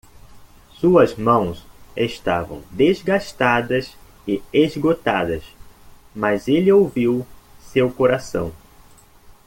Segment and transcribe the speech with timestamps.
[0.79, 1.63] Suas mãos
[1.95, 3.95] estavam desgastadas
[4.27, 5.43] e esgotadas,
[6.15, 7.23] mas ele ouviu
[7.61, 8.51] seu coração.